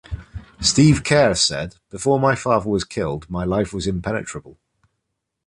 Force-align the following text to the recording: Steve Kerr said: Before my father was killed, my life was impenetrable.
Steve 0.59 1.03
Kerr 1.03 1.35
said: 1.35 1.75
Before 1.91 2.19
my 2.19 2.33
father 2.33 2.67
was 2.67 2.83
killed, 2.83 3.29
my 3.29 3.43
life 3.43 3.71
was 3.71 3.85
impenetrable. 3.85 4.57